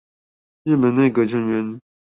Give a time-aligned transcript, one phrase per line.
[0.63, 1.79] 日本內閣成員